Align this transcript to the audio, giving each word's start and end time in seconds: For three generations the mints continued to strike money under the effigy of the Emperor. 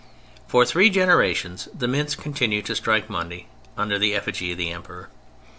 For 0.47 0.65
three 0.65 0.89
generations 0.89 1.69
the 1.77 1.87
mints 1.87 2.15
continued 2.15 2.65
to 2.65 2.75
strike 2.75 3.07
money 3.07 3.45
under 3.77 3.99
the 3.99 4.15
effigy 4.15 4.51
of 4.51 4.57
the 4.57 4.71
Emperor. 4.71 5.09